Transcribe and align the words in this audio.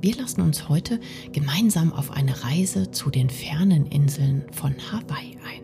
Wir 0.00 0.14
lassen 0.16 0.42
uns 0.42 0.68
heute 0.68 1.00
gemeinsam 1.32 1.92
auf 1.92 2.12
eine 2.12 2.44
Reise 2.44 2.92
zu 2.92 3.10
den 3.10 3.30
fernen 3.30 3.86
Inseln 3.86 4.44
von 4.52 4.74
Hawaii 4.92 5.36
ein, 5.44 5.62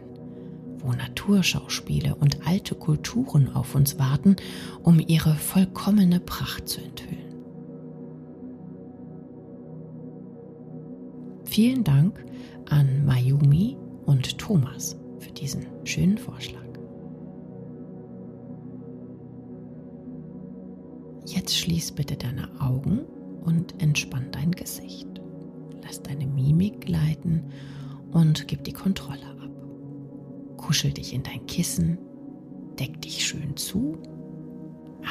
wo 0.79 0.93
Naturschauspiele 0.93 2.17
und 2.17 2.45
alte 2.45 2.75
Kulturen 2.75 3.55
auf 3.55 3.77
uns 3.77 3.99
warten, 3.99 4.35
um 4.83 4.99
ihre 4.99 5.35
vollkommene 5.35 6.19
Pracht 6.19 6.69
zu 6.69 6.81
enthüllen. 6.81 7.15
Vielen 11.45 11.85
Dank 11.85 12.25
an 12.69 13.05
Mayumi 13.05 13.77
und 14.05 14.39
Thomas 14.39 14.97
für 15.21 15.31
diesen 15.31 15.67
schönen 15.85 16.19
Vorschlag. 16.19 16.61
Jetzt 21.27 21.57
schließ 21.57 21.93
bitte 21.93 22.17
deine 22.17 22.49
Augen 22.61 23.03
und 23.45 23.81
entspann 23.83 24.29
dein 24.33 24.51
Gesicht. 24.53 25.09
Lass 25.83 26.03
deine 26.03 26.27
Mimik 26.27 26.81
gleiten 26.83 27.45
und 28.13 28.49
gib 28.49 28.65
die 28.65 28.73
Kontrolle 28.73 29.27
ab. 29.27 29.51
Kuschel 30.57 30.93
dich 30.93 31.13
in 31.13 31.23
dein 31.23 31.45
Kissen, 31.47 31.99
deck 32.79 33.01
dich 33.03 33.25
schön 33.25 33.57
zu, 33.57 33.99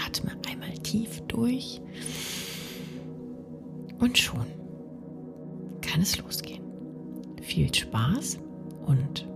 atme 0.05 0.31
einmal 0.49 0.73
tief 0.79 1.21
durch 1.27 1.81
und 3.99 4.17
schon 4.17 4.45
kann 5.81 6.01
es 6.01 6.17
losgehen. 6.17 6.63
Viel 7.41 7.73
Spaß 7.73 8.39
und 8.87 9.27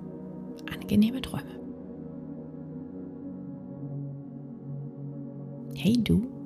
angenehme 0.74 1.22
Träume. 1.22 1.58
Hey 5.76 5.94
du, 6.04 6.37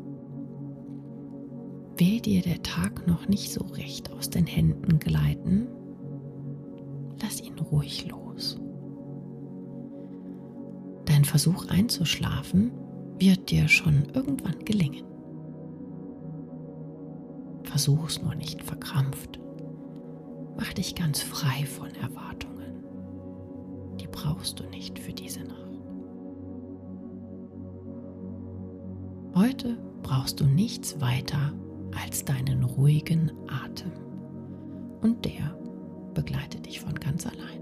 will 2.01 2.19
dir 2.19 2.41
der 2.41 2.63
Tag 2.63 3.05
noch 3.05 3.27
nicht 3.27 3.53
so 3.53 3.63
recht 3.63 4.11
aus 4.11 4.27
den 4.27 4.47
Händen 4.47 4.97
gleiten, 4.97 5.67
lass 7.21 7.39
ihn 7.39 7.59
ruhig 7.59 8.07
los. 8.09 8.59
Dein 11.05 11.23
Versuch 11.23 11.67
einzuschlafen 11.67 12.71
wird 13.19 13.51
dir 13.51 13.67
schon 13.67 14.05
irgendwann 14.15 14.65
gelingen. 14.65 15.05
Versuch's 17.65 18.19
nur 18.19 18.33
nicht 18.33 18.63
verkrampft. 18.63 19.39
Mach 20.57 20.73
dich 20.73 20.95
ganz 20.95 21.21
frei 21.21 21.67
von 21.67 21.91
Erwartungen. 21.91 22.83
Die 23.99 24.07
brauchst 24.07 24.59
du 24.59 24.63
nicht 24.63 24.97
für 24.97 25.13
diese 25.13 25.41
Nacht. 25.43 25.79
Heute 29.35 29.77
brauchst 30.01 30.39
du 30.39 30.45
nichts 30.45 30.99
weiter 30.99 31.53
als 31.95 32.25
deinen 32.25 32.63
ruhigen 32.63 33.31
Atem. 33.47 33.91
Und 35.01 35.25
der 35.25 35.55
begleitet 36.13 36.65
dich 36.65 36.79
von 36.79 36.93
ganz 36.95 37.25
allein. 37.25 37.61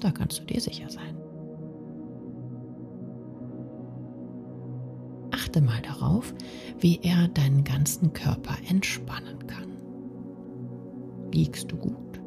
Da 0.00 0.10
kannst 0.10 0.40
du 0.40 0.44
dir 0.44 0.60
sicher 0.60 0.88
sein. 0.88 1.16
Achte 5.30 5.60
mal 5.60 5.80
darauf, 5.82 6.34
wie 6.78 7.00
er 7.02 7.28
deinen 7.28 7.64
ganzen 7.64 8.12
Körper 8.12 8.56
entspannen 8.68 9.46
kann. 9.46 9.68
Liegst 11.32 11.70
du 11.70 11.76
gut? 11.76 12.20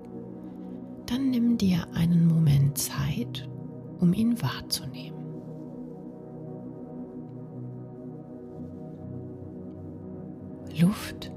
Dann 1.08 1.30
nimm 1.30 1.58
dir 1.58 1.88
einen 1.94 2.28
Moment 2.28 2.78
Zeit, 2.78 3.50
um 4.00 4.14
ihn 4.14 4.42
wahrzunehmen. 4.42 5.21
Luft, 10.80 11.32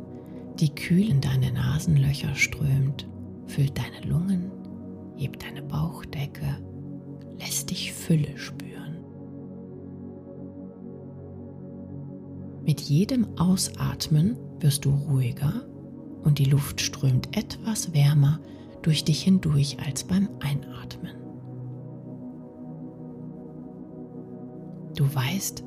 die 0.61 0.75
kühl 0.75 1.09
in 1.09 1.21
deine 1.21 1.53
Nasenlöcher 1.53 2.35
strömt, 2.35 3.09
füllt 3.47 3.77
deine 3.77 4.07
Lungen, 4.07 4.51
hebt 5.17 5.45
deine 5.45 5.63
Bauchdecke, 5.63 6.59
lässt 7.39 7.71
dich 7.71 7.93
Fülle 7.93 8.37
spüren. 8.37 8.99
Mit 12.65 12.81
jedem 12.81 13.27
Ausatmen 13.39 14.37
wirst 14.61 14.85
du 14.85 14.91
ruhiger 14.91 15.53
und 16.23 16.39
die 16.39 16.47
Luft 16.47 16.81
strömt 16.81 17.37
etwas 17.37 17.93
wärmer 17.93 18.41
durch 18.83 19.05
dich 19.05 19.23
hindurch 19.23 19.79
als 19.85 20.05
beim 20.05 20.29
Einatmen. 20.41 21.13
Du 24.97 25.13
weißt, 25.13 25.65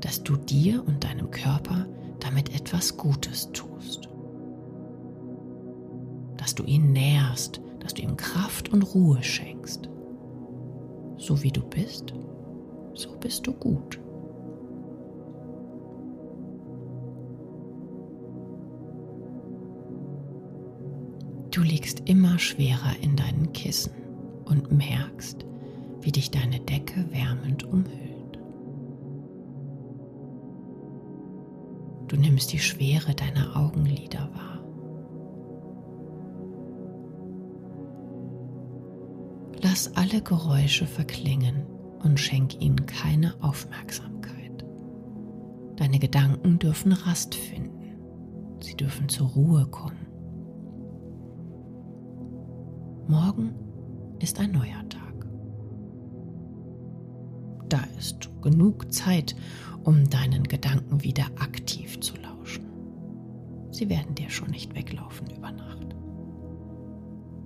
dass 0.00 0.22
du 0.22 0.36
dir 0.36 0.86
und 0.86 1.02
deinem 1.02 1.30
Körper 1.30 1.86
damit 2.20 2.54
etwas 2.54 2.96
Gutes 2.96 3.50
tust. 3.52 4.08
Dass 6.36 6.54
du 6.54 6.64
ihn 6.64 6.92
nährst, 6.92 7.60
dass 7.80 7.94
du 7.94 8.02
ihm 8.02 8.16
Kraft 8.16 8.72
und 8.72 8.82
Ruhe 8.82 9.22
schenkst. 9.22 9.88
So 11.18 11.42
wie 11.42 11.52
du 11.52 11.62
bist, 11.62 12.12
so 12.94 13.16
bist 13.18 13.46
du 13.46 13.52
gut. 13.52 14.00
Du 21.50 21.62
liegst 21.62 22.02
immer 22.04 22.38
schwerer 22.38 22.94
in 23.00 23.16
deinen 23.16 23.50
Kissen 23.54 23.92
und 24.44 24.72
merkst, 24.72 25.46
wie 26.02 26.12
dich 26.12 26.30
deine 26.30 26.60
Decke 26.60 27.06
wärmend 27.10 27.64
umhüllt. 27.64 28.05
Du 32.08 32.16
nimmst 32.16 32.52
die 32.52 32.58
Schwere 32.58 33.14
deiner 33.14 33.56
Augenlider 33.56 34.28
wahr. 34.32 34.56
Lass 39.62 39.96
alle 39.96 40.22
Geräusche 40.22 40.86
verklingen 40.86 41.66
und 42.02 42.20
schenk 42.20 42.60
ihnen 42.60 42.86
keine 42.86 43.34
Aufmerksamkeit. 43.42 44.64
Deine 45.76 45.98
Gedanken 45.98 46.58
dürfen 46.58 46.92
Rast 46.92 47.34
finden. 47.34 47.96
Sie 48.60 48.76
dürfen 48.76 49.08
zur 49.08 49.28
Ruhe 49.28 49.66
kommen. 49.66 50.06
Morgen 53.08 53.54
ist 54.20 54.38
ein 54.40 54.52
neuer 54.52 54.88
Tag. 54.88 54.95
Da 57.68 57.80
ist 57.98 58.30
genug 58.42 58.92
Zeit, 58.92 59.34
um 59.84 60.08
deinen 60.08 60.44
Gedanken 60.44 61.02
wieder 61.02 61.26
aktiv 61.38 62.00
zu 62.00 62.14
lauschen. 62.16 62.66
Sie 63.70 63.88
werden 63.88 64.14
dir 64.14 64.30
schon 64.30 64.50
nicht 64.50 64.74
weglaufen 64.74 65.28
über 65.30 65.52
Nacht. 65.52 65.96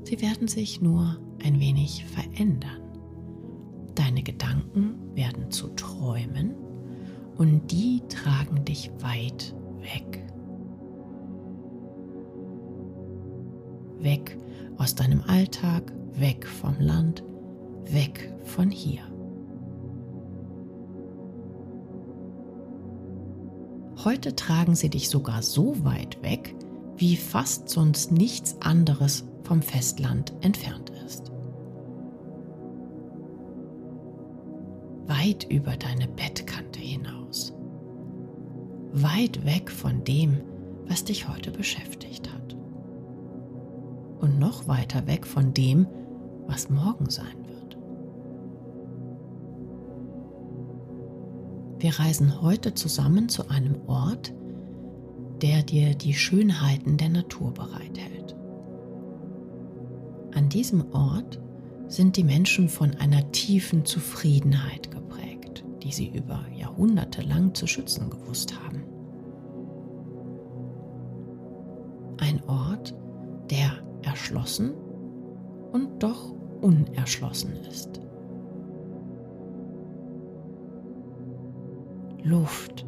Sie 0.04 0.20
werden 0.20 0.48
sich 0.48 0.80
nur 0.80 1.18
ein 1.44 1.60
wenig 1.60 2.04
verändern. 2.06 2.82
Deine 3.94 4.22
Gedanken 4.22 4.94
werden 5.14 5.50
zu 5.50 5.68
Träumen 5.68 6.54
und 7.36 7.70
die 7.70 8.02
tragen 8.08 8.64
dich 8.64 8.90
weit 9.00 9.54
weg. 9.80 10.26
Weg 13.98 14.38
aus 14.78 14.94
deinem 14.94 15.22
Alltag, 15.22 15.92
weg 16.14 16.46
vom 16.46 16.74
Land, 16.78 17.22
weg 17.84 18.32
von 18.44 18.70
hier. 18.70 19.09
Heute 24.04 24.34
tragen 24.34 24.74
sie 24.74 24.88
dich 24.88 25.10
sogar 25.10 25.42
so 25.42 25.84
weit 25.84 26.22
weg, 26.22 26.54
wie 26.96 27.16
fast 27.16 27.68
sonst 27.68 28.12
nichts 28.12 28.56
anderes 28.62 29.24
vom 29.42 29.60
Festland 29.60 30.32
entfernt 30.40 30.90
ist. 31.04 31.30
Weit 35.06 35.44
über 35.50 35.76
deine 35.76 36.08
Bettkante 36.08 36.80
hinaus. 36.80 37.52
Weit 38.92 39.44
weg 39.44 39.70
von 39.70 40.02
dem, 40.04 40.40
was 40.86 41.04
dich 41.04 41.28
heute 41.28 41.50
beschäftigt 41.50 42.32
hat. 42.32 42.56
Und 44.20 44.38
noch 44.38 44.66
weiter 44.66 45.06
weg 45.06 45.26
von 45.26 45.52
dem, 45.52 45.86
was 46.46 46.70
morgen 46.70 47.10
sein 47.10 47.39
Wir 51.80 51.98
reisen 51.98 52.42
heute 52.42 52.74
zusammen 52.74 53.30
zu 53.30 53.48
einem 53.48 53.80
Ort, 53.86 54.34
der 55.40 55.62
dir 55.62 55.94
die 55.94 56.12
Schönheiten 56.12 56.98
der 56.98 57.08
Natur 57.08 57.54
bereithält. 57.54 58.36
An 60.34 60.50
diesem 60.50 60.92
Ort 60.92 61.40
sind 61.88 62.18
die 62.18 62.24
Menschen 62.24 62.68
von 62.68 62.94
einer 62.96 63.32
tiefen 63.32 63.86
Zufriedenheit 63.86 64.90
geprägt, 64.90 65.64
die 65.82 65.90
sie 65.90 66.10
über 66.10 66.44
Jahrhunderte 66.54 67.22
lang 67.22 67.54
zu 67.54 67.66
schützen 67.66 68.10
gewusst 68.10 68.54
haben. 68.62 68.84
Ein 72.18 72.42
Ort, 72.46 72.94
der 73.50 73.82
erschlossen 74.02 74.74
und 75.72 76.02
doch 76.02 76.30
unerschlossen 76.60 77.54
ist. 77.70 78.02
Luft, 82.22 82.86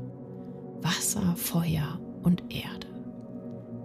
Wasser, 0.81 1.35
Feuer 1.37 2.01
und 2.23 2.43
Erde. 2.55 2.87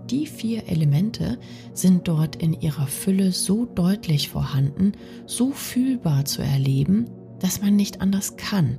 Die 0.09 0.25
vier 0.25 0.67
Elemente 0.67 1.37
sind 1.73 2.07
dort 2.07 2.37
in 2.37 2.53
ihrer 2.53 2.87
Fülle 2.87 3.31
so 3.31 3.65
deutlich 3.65 4.29
vorhanden, 4.29 4.93
so 5.25 5.51
fühlbar 5.51 6.25
zu 6.25 6.41
erleben, 6.41 7.09
dass 7.39 7.61
man 7.61 7.75
nicht 7.75 8.01
anders 8.01 8.37
kann, 8.37 8.77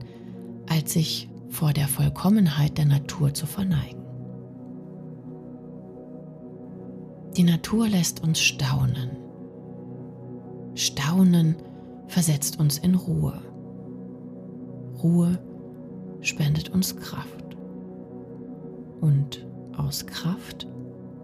als 0.68 0.94
sich 0.94 1.28
vor 1.50 1.72
der 1.72 1.88
Vollkommenheit 1.88 2.78
der 2.78 2.86
Natur 2.86 3.34
zu 3.34 3.46
verneigen. 3.46 4.02
Die 7.36 7.44
Natur 7.44 7.88
lässt 7.88 8.22
uns 8.22 8.40
staunen. 8.40 9.10
Staunen 10.74 11.56
versetzt 12.06 12.58
uns 12.58 12.78
in 12.78 12.94
Ruhe. 12.94 13.40
Ruhe 15.02 15.38
spendet 16.20 16.70
uns 16.70 16.96
Kraft. 16.96 17.56
Und 19.00 19.46
aus 19.76 20.06
Kraft 20.06 20.66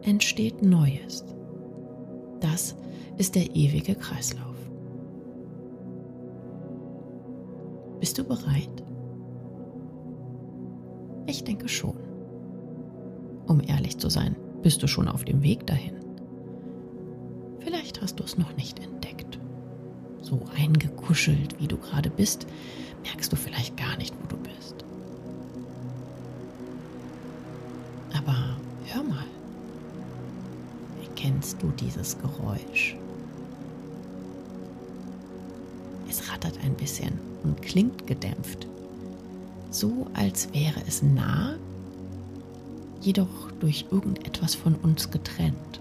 entsteht 0.03 0.63
Neues. 0.63 1.25
Das 2.41 2.77
ist 3.17 3.35
der 3.35 3.55
ewige 3.57 3.95
Kreislauf. 3.95 4.55
Bist 8.01 8.19
du 8.19 8.25
bereit? 8.25 8.85
Ich 11.27 11.43
denke 11.43 11.69
schon. 11.69 11.97
Um 13.47 13.61
ehrlich 13.61 13.99
zu 13.99 14.09
sein, 14.09 14.37
bist 14.63 14.83
du 14.83 14.87
schon 14.87 15.09
auf 15.09 15.25
dem 15.25 15.43
Weg 15.43 15.67
dahin. 15.67 15.95
Vielleicht 17.61 18.03
hast 18.03 18.21
du 18.21 18.25
es 18.25 18.37
noch 18.37 18.57
nicht 18.57 18.79
entdeckt. 18.85 19.39
So 20.21 20.41
eingekuschelt, 20.57 21.61
wie 21.61 21.69
du 21.69 21.77
gerade 21.77 22.11
bist, 22.11 22.47
merkst 23.03 23.33
du 23.33 23.37
vielleicht 23.37 23.77
gar 23.77 23.97
nicht, 23.97 24.15
wo 24.23 24.27
du 24.27 24.37
bist. 24.37 24.84
Aber 28.25 28.57
hör 28.87 29.03
mal. 29.03 29.25
Kennst 31.17 31.63
du 31.63 31.71
dieses 31.81 32.19
Geräusch? 32.19 32.97
Es 36.09 36.31
rattert 36.31 36.59
ein 36.63 36.75
bisschen 36.75 37.19
und 37.43 37.63
klingt 37.63 38.07
gedämpft, 38.07 38.67
so 39.71 40.07
als 40.13 40.53
wäre 40.53 40.81
es 40.87 41.03
nah, 41.03 41.55
jedoch 43.01 43.51
durch 43.61 43.87
irgendetwas 43.91 44.55
von 44.55 44.75
uns 44.77 45.11
getrennt. 45.11 45.81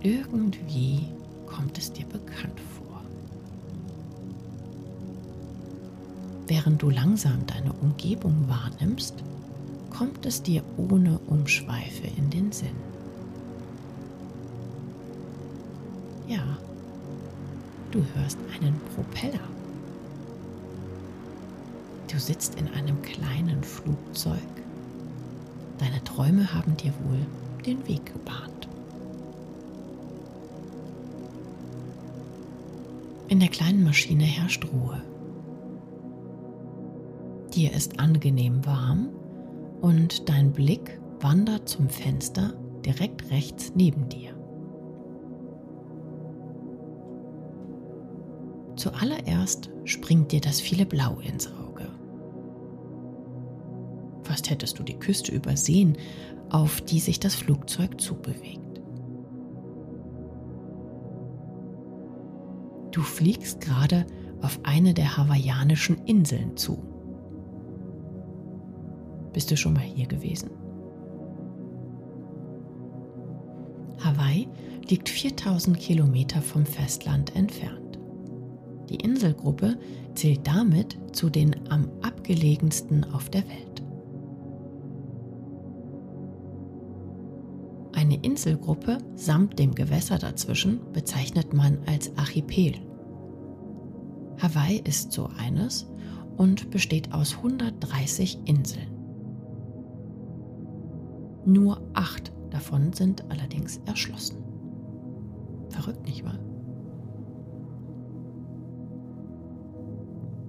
Irgendwie 0.00 1.08
kommt 1.46 1.76
es 1.76 1.92
dir 1.92 2.06
bekannt 2.06 2.58
vor. 2.76 3.02
Während 6.46 6.80
du 6.80 6.88
langsam 6.88 7.46
deine 7.46 7.72
Umgebung 7.74 8.48
wahrnimmst, 8.48 9.22
kommt 9.92 10.24
es 10.24 10.42
dir 10.42 10.62
ohne 10.76 11.18
Umschweife 11.26 12.06
in 12.16 12.30
den 12.30 12.50
Sinn. 12.50 12.76
Ja, 16.26 16.42
du 17.90 18.02
hörst 18.14 18.38
einen 18.54 18.80
Propeller. 18.94 19.40
Du 22.10 22.18
sitzt 22.18 22.54
in 22.56 22.68
einem 22.68 23.00
kleinen 23.02 23.62
Flugzeug. 23.62 24.38
Deine 25.78 26.02
Träume 26.04 26.52
haben 26.54 26.76
dir 26.76 26.92
wohl 27.04 27.26
den 27.66 27.86
Weg 27.86 28.06
gebahnt. 28.06 28.68
In 33.28 33.40
der 33.40 33.48
kleinen 33.48 33.84
Maschine 33.84 34.24
herrscht 34.24 34.64
Ruhe. 34.64 35.02
Dir 37.54 37.72
ist 37.72 38.00
angenehm 38.00 38.64
warm 38.64 39.08
und 39.82 40.28
dein 40.28 40.52
Blick 40.52 41.00
wandert 41.20 41.68
zum 41.68 41.90
Fenster 41.90 42.54
direkt 42.86 43.30
rechts 43.30 43.72
neben 43.74 44.08
dir. 44.08 44.30
Zuallererst 48.76 49.70
springt 49.84 50.32
dir 50.32 50.40
das 50.40 50.60
viele 50.60 50.86
Blau 50.86 51.18
ins 51.18 51.48
Auge. 51.48 51.88
Fast 54.22 54.50
hättest 54.50 54.78
du 54.78 54.82
die 54.82 54.98
Küste 54.98 55.32
übersehen, 55.32 55.98
auf 56.48 56.80
die 56.80 57.00
sich 57.00 57.20
das 57.20 57.34
Flugzeug 57.34 58.00
zubewegt. 58.00 58.80
Du 62.92 63.02
fliegst 63.02 63.60
gerade 63.60 64.06
auf 64.42 64.60
eine 64.62 64.94
der 64.94 65.16
hawaiianischen 65.16 65.98
Inseln 66.06 66.56
zu. 66.56 66.91
Bist 69.32 69.50
du 69.50 69.56
schon 69.56 69.72
mal 69.74 69.82
hier 69.82 70.06
gewesen? 70.06 70.50
Hawaii 73.98 74.48
liegt 74.88 75.08
4000 75.08 75.78
Kilometer 75.78 76.42
vom 76.42 76.66
Festland 76.66 77.34
entfernt. 77.36 77.98
Die 78.88 78.96
Inselgruppe 78.96 79.78
zählt 80.14 80.46
damit 80.46 80.98
zu 81.12 81.30
den 81.30 81.54
am 81.70 81.88
abgelegensten 82.02 83.04
auf 83.12 83.30
der 83.30 83.42
Welt. 83.48 83.82
Eine 87.94 88.16
Inselgruppe 88.16 88.98
samt 89.14 89.58
dem 89.58 89.74
Gewässer 89.74 90.18
dazwischen 90.18 90.80
bezeichnet 90.92 91.54
man 91.54 91.78
als 91.86 92.16
Archipel. 92.18 92.74
Hawaii 94.38 94.82
ist 94.84 95.12
so 95.12 95.28
eines 95.38 95.86
und 96.36 96.70
besteht 96.70 97.12
aus 97.14 97.36
130 97.36 98.40
Inseln. 98.46 98.91
Nur 101.44 101.80
acht 101.94 102.32
davon 102.50 102.92
sind 102.92 103.30
allerdings 103.30 103.80
erschlossen. 103.86 104.36
Verrückt, 105.70 106.04
nicht 106.06 106.24
wahr? 106.24 106.38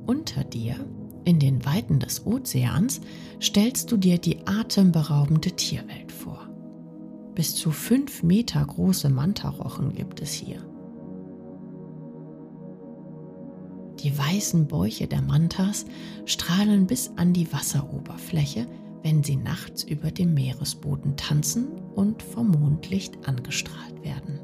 Unter 0.06 0.44
dir, 0.44 0.76
in 1.24 1.40
den 1.40 1.66
Weiten 1.66 2.00
des 2.00 2.26
Ozeans, 2.26 3.00
stellst 3.42 3.92
du 3.92 3.98
dir 3.98 4.18
die 4.18 4.46
atemberaubende 4.46 5.52
Tierwelt 5.52 6.12
vor. 6.12 6.50
Bis 7.34 7.56
zu 7.56 7.72
fünf 7.72 8.22
Meter 8.22 8.64
große 8.64 9.10
Mantarochen 9.10 9.94
gibt 9.94 10.22
es 10.22 10.34
hier. 10.34 10.62
Die 14.04 14.16
weißen 14.18 14.68
Bäuche 14.68 15.08
der 15.08 15.22
Mantas 15.22 15.86
strahlen 16.26 16.86
bis 16.86 17.14
an 17.16 17.32
die 17.32 17.52
Wasseroberfläche, 17.54 18.68
wenn 19.04 19.22
sie 19.22 19.36
nachts 19.36 19.84
über 19.84 20.12
dem 20.12 20.34
Meeresboden 20.34 21.18
tanzen 21.18 21.68
und 21.94 22.24
vom 22.24 22.52
Mondlicht 22.52 23.28
angestrahlt 23.28 24.02
werden. 24.04 24.40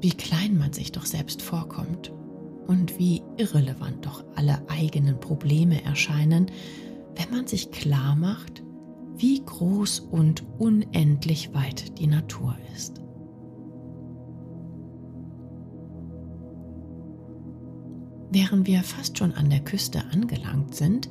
Wie 0.00 0.10
klein 0.10 0.58
man 0.58 0.72
sich 0.72 0.92
doch 0.92 1.06
selbst 1.06 1.42
vorkommt 1.42 2.12
und 2.66 2.98
wie 2.98 3.22
irrelevant 3.36 4.06
doch 4.06 4.24
alle 4.36 4.62
eigenen 4.68 5.18
Probleme 5.18 5.84
erscheinen, 5.84 6.46
wenn 7.16 7.30
man 7.36 7.46
sich 7.46 7.70
klar 7.72 8.14
macht, 8.14 8.62
wie 9.16 9.42
groß 9.44 10.00
und 10.00 10.44
unendlich 10.58 11.52
weit 11.52 11.98
die 11.98 12.06
Natur 12.06 12.56
ist. 12.76 13.00
Während 18.30 18.66
wir 18.66 18.82
fast 18.82 19.16
schon 19.16 19.32
an 19.32 19.48
der 19.48 19.60
Küste 19.60 20.04
angelangt 20.12 20.74
sind, 20.74 21.10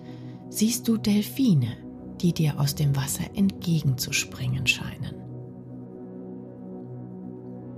siehst 0.49 0.87
du 0.87 0.97
Delfine, 0.97 1.75
die 2.21 2.33
dir 2.33 2.59
aus 2.59 2.75
dem 2.75 2.95
Wasser 2.95 3.23
entgegenzuspringen 3.33 4.67
scheinen. 4.67 5.15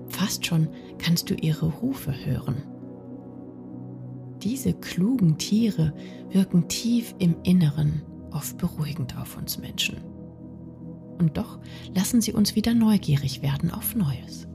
Fast 0.10 0.46
schon 0.46 0.68
kannst 0.98 1.30
du 1.30 1.36
ihre 1.36 1.68
Rufe 1.68 2.14
hören. 2.26 2.64
Diese 4.44 4.74
klugen 4.74 5.38
Tiere 5.38 5.94
wirken 6.30 6.68
tief 6.68 7.16
im 7.20 7.36
Inneren 7.44 8.02
oft 8.32 8.58
beruhigend 8.58 9.18
auf 9.18 9.38
uns 9.38 9.58
Menschen. 9.58 9.98
Und 11.18 11.38
doch 11.38 11.60
lassen 11.96 12.22
sie 12.22 12.34
uns 12.34 12.56
wieder 12.56 12.74
neugierig 12.74 13.42
werden 13.42 13.72
auf 13.72 13.96
Neues. 13.96 14.49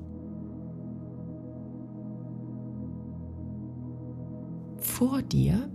Vor 4.94 5.22
dir, 5.22 5.68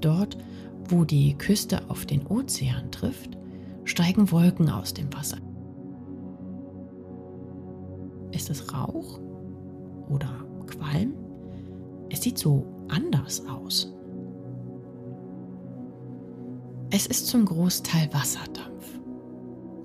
dort 0.00 0.36
wo 0.88 1.04
die 1.04 1.36
Küste 1.38 1.88
auf 1.88 2.04
den 2.04 2.26
Ozean 2.26 2.90
trifft, 2.90 3.38
steigen 3.84 4.30
Wolken 4.32 4.68
aus 4.70 4.92
dem 4.92 5.12
Wasser. 5.12 5.38
Ist 8.32 8.50
es 8.50 8.72
Rauch 8.72 9.20
oder 10.08 10.44
Qualm? 10.66 11.14
Es 12.10 12.22
sieht 12.22 12.38
so 12.38 12.66
anders 12.88 13.44
aus. 13.46 13.92
Es 16.90 17.06
ist 17.06 17.28
zum 17.28 17.44
Großteil 17.44 18.12
Wasserdampf. 18.12 19.00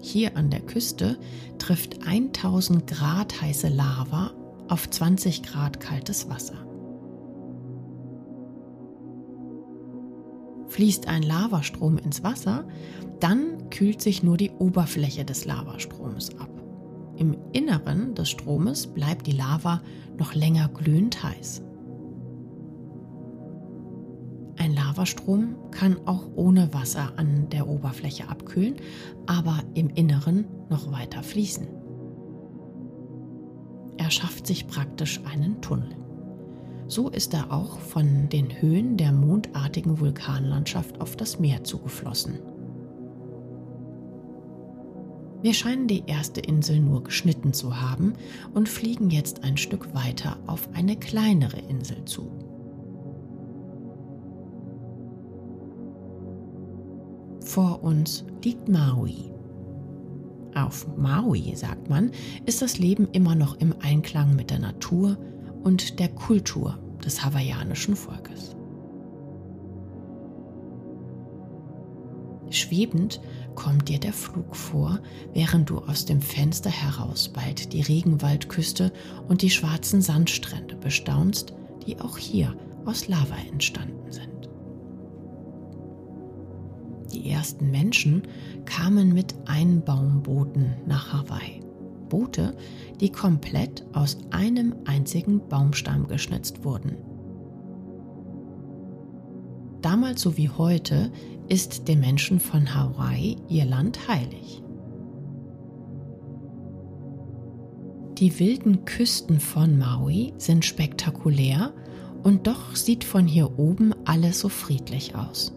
Hier 0.01 0.35
an 0.35 0.49
der 0.49 0.61
Küste 0.61 1.17
trifft 1.59 2.05
1000 2.05 2.87
Grad 2.87 3.41
heiße 3.41 3.69
Lava 3.69 4.31
auf 4.67 4.89
20 4.89 5.43
Grad 5.43 5.79
kaltes 5.79 6.29
Wasser. 6.29 6.70
Fließt 10.71 11.09
ein 11.09 11.21
Lavastrom 11.21 11.97
ins 11.97 12.23
Wasser, 12.23 12.63
dann 13.19 13.69
kühlt 13.71 14.01
sich 14.01 14.23
nur 14.23 14.37
die 14.37 14.51
Oberfläche 14.51 15.25
des 15.25 15.43
Lavastroms 15.43 16.29
ab. 16.39 16.49
Im 17.17 17.35
Inneren 17.51 18.15
des 18.15 18.29
Stromes 18.29 18.87
bleibt 18.87 19.27
die 19.27 19.33
Lava 19.33 19.81
noch 20.17 20.33
länger 20.33 20.69
glühend 20.69 21.21
heiß. 21.21 21.61
Ein 24.57 24.73
Lavastrom 24.73 25.55
kann 25.71 25.97
auch 26.05 26.29
ohne 26.35 26.73
Wasser 26.73 27.11
an 27.17 27.49
der 27.49 27.67
Oberfläche 27.67 28.29
abkühlen, 28.29 28.77
aber 29.25 29.59
im 29.73 29.89
Inneren 29.89 30.45
noch 30.69 30.89
weiter 30.89 31.21
fließen. 31.21 31.67
Er 33.97 34.09
schafft 34.09 34.47
sich 34.47 34.67
praktisch 34.67 35.19
einen 35.25 35.61
Tunnel. 35.61 35.97
So 36.91 37.07
ist 37.07 37.33
er 37.33 37.53
auch 37.53 37.79
von 37.79 38.27
den 38.27 38.61
Höhen 38.61 38.97
der 38.97 39.13
mondartigen 39.13 40.01
Vulkanlandschaft 40.01 40.99
auf 40.99 41.15
das 41.15 41.39
Meer 41.39 41.63
zugeflossen. 41.63 42.37
Wir 45.41 45.53
scheinen 45.53 45.87
die 45.87 46.03
erste 46.05 46.41
Insel 46.41 46.81
nur 46.81 47.01
geschnitten 47.01 47.53
zu 47.53 47.79
haben 47.79 48.15
und 48.53 48.67
fliegen 48.67 49.09
jetzt 49.09 49.45
ein 49.45 49.55
Stück 49.55 49.93
weiter 49.95 50.37
auf 50.47 50.67
eine 50.73 50.97
kleinere 50.97 51.59
Insel 51.69 52.03
zu. 52.03 52.29
Vor 57.39 57.85
uns 57.85 58.25
liegt 58.43 58.67
Maui. 58.67 59.31
Auf 60.55 60.85
Maui, 60.97 61.55
sagt 61.55 61.89
man, 61.89 62.11
ist 62.45 62.61
das 62.61 62.79
Leben 62.79 63.07
immer 63.13 63.35
noch 63.35 63.55
im 63.61 63.73
Einklang 63.79 64.35
mit 64.35 64.51
der 64.51 64.59
Natur 64.59 65.17
und 65.63 65.99
der 65.99 66.09
Kultur 66.09 66.77
des 67.03 67.23
hawaiianischen 67.23 67.95
Volkes. 67.95 68.55
Schwebend 72.49 73.21
kommt 73.55 73.87
dir 73.87 73.99
der 73.99 74.13
Flug 74.13 74.55
vor, 74.55 74.99
während 75.33 75.69
du 75.69 75.79
aus 75.79 76.05
dem 76.05 76.21
Fenster 76.21 76.69
heraus 76.69 77.29
bald 77.29 77.71
die 77.73 77.81
Regenwaldküste 77.81 78.91
und 79.27 79.41
die 79.41 79.49
schwarzen 79.49 80.01
Sandstrände 80.01 80.75
bestaunst, 80.75 81.53
die 81.85 81.99
auch 81.99 82.17
hier 82.17 82.55
aus 82.85 83.07
Lava 83.07 83.35
entstanden 83.49 84.11
sind. 84.11 84.49
Die 87.13 87.29
ersten 87.29 87.71
Menschen 87.71 88.23
kamen 88.65 89.13
mit 89.13 89.35
Einbaumbooten 89.45 90.75
nach 90.85 91.13
Hawaii. 91.13 91.60
Boote, 92.11 92.55
die 92.99 93.11
komplett 93.11 93.83
aus 93.93 94.17
einem 94.29 94.75
einzigen 94.85 95.47
Baumstamm 95.47 96.07
geschnitzt 96.07 96.63
wurden. 96.63 96.97
Damals 99.81 100.21
so 100.21 100.37
wie 100.37 100.49
heute 100.49 101.11
ist 101.49 101.87
den 101.87 102.01
Menschen 102.01 102.39
von 102.39 102.75
Hawaii 102.75 103.37
ihr 103.49 103.65
Land 103.65 104.07
heilig. 104.07 104.61
Die 108.19 108.39
wilden 108.39 108.85
Küsten 108.85 109.39
von 109.39 109.79
Maui 109.79 110.33
sind 110.37 110.63
spektakulär 110.63 111.73
und 112.21 112.45
doch 112.45 112.75
sieht 112.75 113.03
von 113.03 113.25
hier 113.25 113.57
oben 113.57 113.95
alles 114.05 114.41
so 114.41 114.49
friedlich 114.49 115.15
aus 115.15 115.53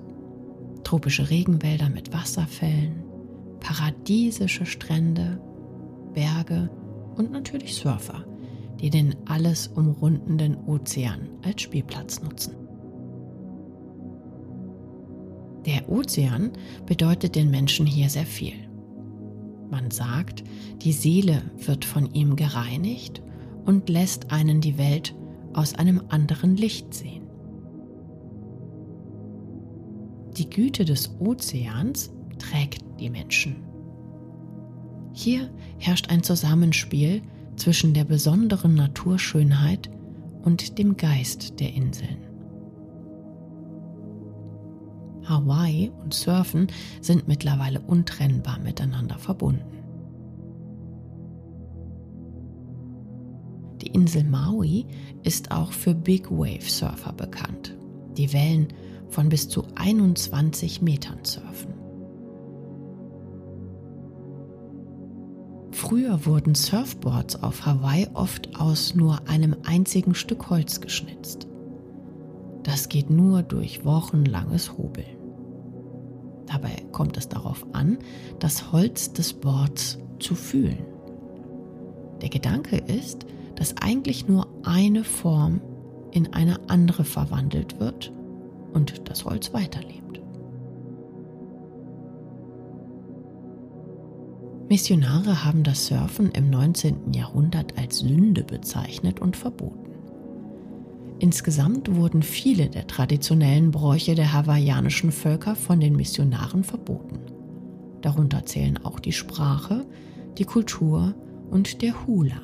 tropische 0.84 1.28
Regenwälder 1.30 1.88
mit 1.88 2.12
Wasserfällen, 2.12 3.02
paradiesische 3.58 4.66
Strände, 4.66 5.40
Berge 6.14 6.71
und 7.16 7.30
natürlich 7.30 7.75
Surfer, 7.75 8.25
die 8.80 8.90
den 8.90 9.14
alles 9.26 9.68
umrundenden 9.68 10.56
Ozean 10.66 11.28
als 11.42 11.62
Spielplatz 11.62 12.23
nutzen. 12.23 12.54
Der 15.66 15.88
Ozean 15.88 16.52
bedeutet 16.87 17.37
den 17.37 17.50
Menschen 17.50 17.87
hier 17.87 18.11
sehr 18.11 18.26
viel. 18.26 18.68
Man 19.71 19.90
sagt, 19.90 20.44
die 20.83 20.92
Seele 20.92 21.42
wird 21.56 21.85
von 21.85 22.12
ihm 22.12 22.37
gereinigt 22.37 23.23
und 23.64 23.88
lässt 23.88 24.30
einen 24.30 24.61
die 24.61 24.76
Welt 24.76 25.14
aus 25.54 25.75
einem 25.75 26.02
anderen 26.09 26.56
Licht 26.56 26.92
sehen. 26.92 27.26
Die 30.37 30.50
Güte 30.50 30.85
des 30.85 31.18
Ozeans 31.21 32.12
trägt 32.38 32.85
die 33.00 33.09
Menschen. 33.09 33.74
Hier 35.16 35.49
herrscht 35.78 36.11
ein 36.11 36.25
Zusammenspiel 36.25 37.23
zwischen 37.54 37.94
der 37.94 38.02
besonderen 38.02 38.75
Naturschönheit 38.75 39.88
und 40.42 40.76
dem 40.76 40.97
Geist 40.97 41.61
der 41.61 41.73
Inseln. 41.73 42.18
Hawaii 45.25 45.92
und 46.02 46.12
Surfen 46.12 46.66
sind 47.00 47.28
mittlerweile 47.28 47.80
untrennbar 47.80 48.59
miteinander 48.59 49.16
verbunden. 49.16 49.78
Die 53.83 53.87
Insel 53.87 54.25
Maui 54.25 54.85
ist 55.23 55.52
auch 55.52 55.71
für 55.71 55.94
Big 55.94 56.28
Wave 56.28 56.68
Surfer 56.68 57.12
bekannt. 57.12 57.76
Die 58.16 58.33
Wellen 58.33 58.68
von 59.09 59.28
bis 59.28 59.49
zu 59.49 59.64
21 59.76 60.83
Metern 60.83 61.25
surfen. 61.25 61.84
Früher 65.85 66.25
wurden 66.25 66.55
Surfboards 66.55 67.43
auf 67.43 67.67
Hawaii 67.67 68.09
oft 68.14 68.59
aus 68.59 68.95
nur 68.95 69.29
einem 69.29 69.55
einzigen 69.67 70.14
Stück 70.14 70.49
Holz 70.49 70.81
geschnitzt. 70.81 71.47
Das 72.62 72.88
geht 72.88 73.11
nur 73.11 73.43
durch 73.43 73.85
wochenlanges 73.85 74.79
Hobeln. 74.79 75.19
Dabei 76.47 76.87
kommt 76.93 77.19
es 77.19 77.29
darauf 77.29 77.67
an, 77.75 77.99
das 78.38 78.73
Holz 78.73 79.12
des 79.12 79.35
Boards 79.35 79.99
zu 80.21 80.35
fühlen. 80.35 80.87
Der 82.23 82.31
Gedanke 82.31 82.76
ist, 82.79 83.26
dass 83.55 83.76
eigentlich 83.76 84.26
nur 84.26 84.47
eine 84.62 85.05
Form 85.05 85.61
in 86.12 86.33
eine 86.33 86.71
andere 86.71 87.05
verwandelt 87.05 87.79
wird 87.79 88.11
und 88.73 89.07
das 89.07 89.26
Holz 89.26 89.53
weiterlebt. 89.53 90.23
Missionare 94.68 95.44
haben 95.44 95.62
das 95.62 95.87
Surfen 95.87 96.30
im 96.30 96.49
19. 96.49 97.12
Jahrhundert 97.12 97.76
als 97.76 97.99
Sünde 97.99 98.42
bezeichnet 98.44 99.21
und 99.21 99.37
verboten. 99.37 99.90
Insgesamt 101.18 101.94
wurden 101.94 102.23
viele 102.23 102.71
der 102.71 102.87
traditionellen 102.87 103.71
Bräuche 103.71 104.14
der 104.14 104.33
hawaiianischen 104.33 105.12
Völker 105.12 105.54
von 105.54 105.80
den 105.80 105.97
Missionaren 105.97 106.64
verboten. 106.64 107.18
Darunter 108.00 108.47
zählen 108.47 108.78
auch 108.83 109.00
die 109.00 109.12
Sprache, 109.12 109.85
die 110.38 110.44
Kultur 110.44 111.14
und 111.50 111.83
der 111.83 112.06
Hula. 112.06 112.40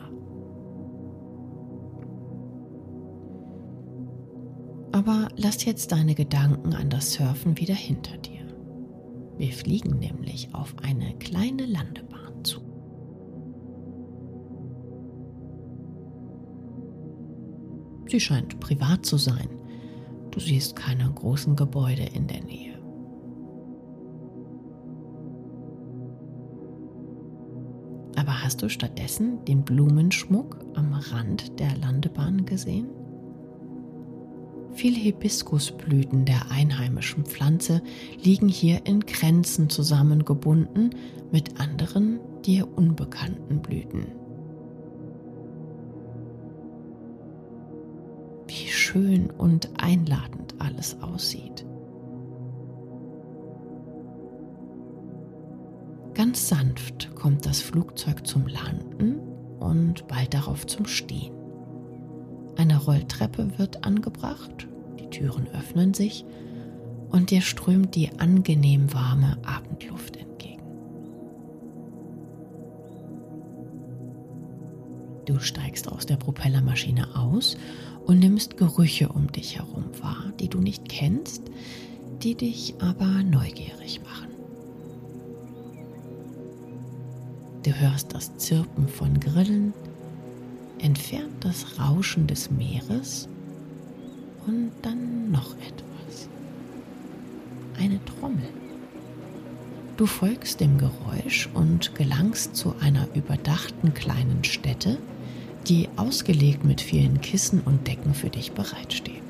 Aber 4.93 5.29
lass 5.37 5.65
jetzt 5.65 5.93
deine 5.93 6.15
Gedanken 6.15 6.75
an 6.75 6.91
das 6.91 7.15
Surfen 7.15 7.59
wieder 7.59 7.75
hinter 7.75 8.19
dir. 8.19 8.41
Wir 9.39 9.53
fliegen 9.53 9.99
nämlich 9.99 10.55
auf 10.55 10.75
eine 10.83 11.15
kleine 11.15 11.65
Landebahn 11.65 12.10
Sie 18.11 18.19
scheint 18.19 18.59
privat 18.59 19.07
zu 19.07 19.19
sein. 19.19 19.49
Du 20.33 20.41
siehst 20.41 20.75
keine 20.75 21.09
großen 21.09 21.55
Gebäude 21.55 22.03
in 22.03 22.27
der 22.27 22.43
Nähe. 22.43 22.77
Aber 28.17 28.43
hast 28.43 28.63
du 28.63 28.69
stattdessen 28.69 29.45
den 29.45 29.63
Blumenschmuck 29.63 30.59
am 30.75 30.93
Rand 30.93 31.61
der 31.61 31.77
Landebahn 31.77 32.45
gesehen? 32.47 32.89
Viele 34.73 34.97
Hibiskusblüten 34.97 36.25
der 36.25 36.51
einheimischen 36.51 37.25
Pflanze 37.25 37.81
liegen 38.21 38.49
hier 38.49 38.87
in 38.87 39.07
Kränzen 39.07 39.71
zusammengebunden 39.71 40.97
mit 41.31 41.61
anderen 41.61 42.19
dir 42.45 42.67
unbekannten 42.77 43.63
Blüten. 43.63 44.20
Schön 48.91 49.31
und 49.31 49.71
einladend 49.81 50.55
alles 50.59 51.01
aussieht. 51.01 51.65
Ganz 56.15 56.49
sanft 56.49 57.15
kommt 57.15 57.47
das 57.47 57.61
Flugzeug 57.61 58.27
zum 58.27 58.49
Landen 58.49 59.21
und 59.61 60.09
bald 60.09 60.35
darauf 60.35 60.67
zum 60.67 60.87
Stehen. 60.87 61.33
Eine 62.57 62.79
Rolltreppe 62.79 63.59
wird 63.59 63.85
angebracht, 63.85 64.67
die 64.99 65.09
Türen 65.09 65.47
öffnen 65.55 65.95
sich 65.95 66.25
und 67.11 67.31
dir 67.31 67.43
strömt 67.43 67.95
die 67.95 68.19
angenehm 68.19 68.93
warme 68.93 69.39
Abendluft 69.45 70.17
entgegen. 70.17 70.63
Du 75.27 75.39
steigst 75.39 75.91
aus 75.91 76.07
der 76.07 76.17
Propellermaschine 76.17 77.15
aus 77.15 77.57
und 78.07 78.19
nimmst 78.19 78.57
Gerüche 78.57 79.09
um 79.09 79.31
dich 79.31 79.57
herum 79.57 79.85
wahr, 80.01 80.33
die 80.39 80.49
du 80.49 80.59
nicht 80.59 80.89
kennst, 80.89 81.43
die 82.23 82.35
dich 82.35 82.75
aber 82.81 83.23
neugierig 83.23 84.01
machen. 84.03 84.29
Du 87.63 87.73
hörst 87.73 88.15
das 88.15 88.37
Zirpen 88.39 88.89
von 88.89 89.21
Grillen, 89.21 89.75
entfernt 90.79 91.45
das 91.45 91.79
Rauschen 91.79 92.27
des 92.27 92.51
Meeres 92.51 93.29
und 94.47 94.71
dann 94.83 95.31
noch 95.31 95.55
etwas. 95.59 96.29
Eine 97.79 98.03
Trommel. 98.05 98.49
Du 99.97 100.07
folgst 100.07 100.61
dem 100.61 100.79
Geräusch 100.79 101.51
und 101.53 101.95
gelangst 101.95 102.57
zu 102.57 102.75
einer 102.81 103.07
überdachten 103.15 103.93
kleinen 103.93 104.43
Stätte, 104.45 104.97
die 105.69 105.89
ausgelegt 105.97 106.65
mit 106.65 106.81
vielen 106.81 107.21
Kissen 107.21 107.61
und 107.61 107.87
Decken 107.87 108.15
für 108.15 108.31
dich 108.31 108.53
bereitsteht. 108.53 109.21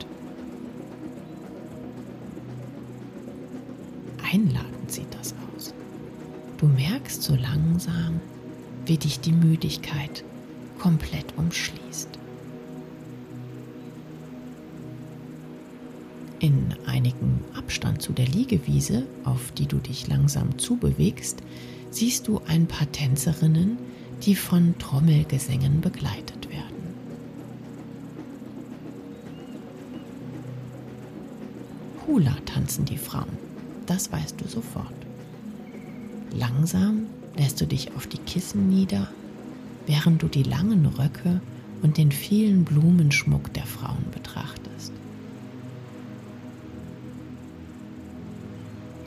Einladend 4.32 4.90
sieht 4.90 5.12
das 5.12 5.34
aus. 5.54 5.74
Du 6.58 6.66
merkst 6.66 7.22
so 7.22 7.34
langsam, 7.34 8.20
wie 8.86 8.96
dich 8.96 9.20
die 9.20 9.32
Müdigkeit 9.32 10.24
komplett 10.78 11.36
umschließt. 11.36 12.08
In 16.38 16.74
einigem 16.86 17.40
Abstand 17.54 18.00
zu 18.00 18.12
der 18.12 18.26
Liegewiese, 18.26 19.06
auf 19.24 19.52
die 19.52 19.66
du 19.66 19.76
dich 19.76 20.08
langsam 20.08 20.58
zubewegst, 20.58 21.42
siehst 21.90 22.28
du 22.28 22.40
ein 22.46 22.66
paar 22.66 22.90
Tänzerinnen, 22.90 23.78
die 24.22 24.34
von 24.34 24.76
Trommelgesängen 24.78 25.80
begleitet 25.80 26.50
werden. 26.50 26.94
Hula 32.06 32.36
tanzen 32.44 32.84
die 32.84 32.98
Frauen, 32.98 33.38
das 33.86 34.12
weißt 34.12 34.40
du 34.40 34.48
sofort. 34.48 34.92
Langsam 36.32 37.06
lässt 37.36 37.60
du 37.60 37.66
dich 37.66 37.94
auf 37.94 38.06
die 38.06 38.18
Kissen 38.18 38.68
nieder, 38.68 39.08
während 39.86 40.22
du 40.22 40.28
die 40.28 40.42
langen 40.42 40.86
Röcke 40.86 41.40
und 41.82 41.96
den 41.96 42.12
vielen 42.12 42.64
Blumenschmuck 42.64 43.52
der 43.54 43.66
Frauen 43.66 44.04
betrachtest. 44.12 44.92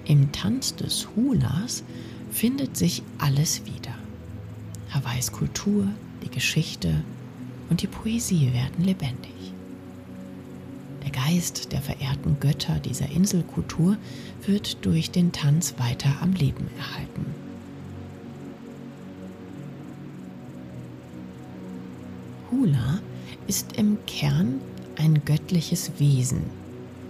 Im 0.05 0.31
Tanz 0.31 0.75
des 0.75 1.07
Hulas 1.15 1.83
findet 2.31 2.75
sich 2.75 3.03
alles 3.19 3.65
wieder. 3.65 4.02
Hawaiis 5.13 5.31
Kultur, 5.31 5.87
die 6.23 6.29
Geschichte 6.29 7.03
und 7.69 7.83
die 7.83 7.87
Poesie 7.87 8.51
werden 8.51 8.83
lebendig. 8.83 9.53
Der 11.03 11.11
Geist 11.11 11.71
der 11.71 11.81
verehrten 11.81 12.37
Götter 12.39 12.79
dieser 12.79 13.11
Inselkultur 13.11 13.97
wird 14.47 14.83
durch 14.83 15.11
den 15.11 15.31
Tanz 15.31 15.75
weiter 15.77 16.09
am 16.21 16.33
Leben 16.33 16.67
erhalten. 16.79 17.25
Hula 22.49 22.99
ist 23.45 23.77
im 23.77 23.99
Kern 24.07 24.61
ein 24.95 25.23
göttliches 25.25 25.91
Wesen 25.99 26.41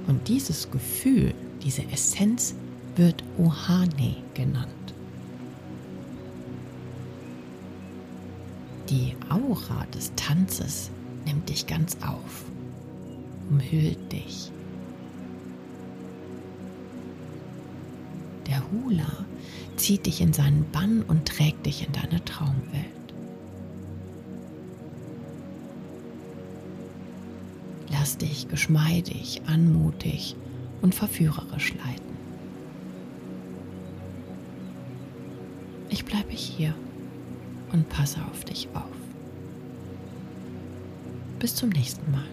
und 0.07 0.27
dieses 0.27 0.69
Gefühl, 0.71 1.33
diese 1.63 1.83
Essenz 1.89 2.53
wird 2.97 3.23
Ohane 3.37 4.17
genannt. 4.33 4.92
Die 8.93 9.15
Aura 9.27 9.87
des 9.87 10.11
Tanzes 10.15 10.91
nimmt 11.25 11.49
dich 11.49 11.65
ganz 11.65 11.97
auf, 12.05 12.45
umhüllt 13.49 14.11
dich. 14.11 14.51
Der 18.45 18.61
Hula 18.69 19.25
zieht 19.77 20.05
dich 20.05 20.21
in 20.21 20.31
seinen 20.31 20.69
Bann 20.71 21.01
und 21.01 21.27
trägt 21.27 21.65
dich 21.65 21.87
in 21.87 21.91
deine 21.91 22.23
Traumwelt. 22.23 22.85
Lass 27.89 28.19
dich 28.19 28.47
geschmeidig, 28.47 29.41
anmutig 29.47 30.35
und 30.83 30.93
verführerisch 30.93 31.73
leiten. 31.73 32.15
Ich 35.89 36.05
bleibe 36.05 36.33
hier 36.33 36.75
und 37.73 37.89
passe 37.89 38.19
auf 38.31 38.45
dich 38.45 38.69
auf. 38.73 38.83
Bis 41.39 41.55
zum 41.55 41.69
nächsten 41.69 42.09
Mal. 42.11 42.23